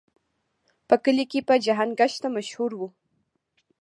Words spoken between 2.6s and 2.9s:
و.